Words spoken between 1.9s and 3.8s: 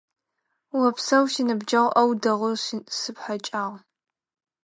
Ӏоу дэгъоу сыпхьэкӀагъ.